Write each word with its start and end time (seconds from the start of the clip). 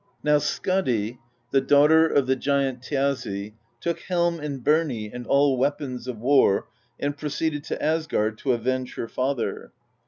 Now 0.23 0.37
Skadi, 0.39 1.19
the 1.51 1.61
daughter 1.61 2.07
of 2.07 2.25
the 2.25 2.35
giant 2.35 2.81
Thjazi, 2.81 3.53
took 3.79 3.99
helm 3.99 4.39
and 4.39 4.63
birnie 4.63 5.13
and 5.13 5.27
all 5.27 5.57
weapons 5.59 6.07
of 6.07 6.17
war 6.17 6.65
and 6.99 7.15
proceeded 7.15 7.63
to 7.65 7.79
Asgard, 7.79 8.39
to 8.39 8.53
avenge 8.53 8.95
her 8.95 9.07
father. 9.07 9.71